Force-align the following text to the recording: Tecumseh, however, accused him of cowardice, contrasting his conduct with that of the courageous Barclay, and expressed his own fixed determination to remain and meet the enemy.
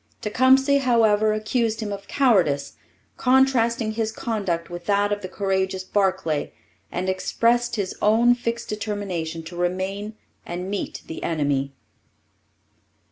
Tecumseh, 0.19 0.79
however, 0.79 1.31
accused 1.31 1.79
him 1.79 1.93
of 1.93 2.07
cowardice, 2.07 2.73
contrasting 3.17 3.91
his 3.91 4.11
conduct 4.11 4.67
with 4.67 4.87
that 4.87 5.11
of 5.11 5.21
the 5.21 5.27
courageous 5.29 5.83
Barclay, 5.83 6.53
and 6.91 7.07
expressed 7.07 7.75
his 7.75 7.93
own 8.01 8.33
fixed 8.33 8.67
determination 8.67 9.43
to 9.43 9.55
remain 9.55 10.15
and 10.43 10.71
meet 10.71 11.03
the 11.05 11.21
enemy. 11.21 11.75